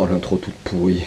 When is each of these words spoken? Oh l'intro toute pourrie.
Oh 0.00 0.06
l'intro 0.06 0.36
toute 0.36 0.54
pourrie. 0.62 1.02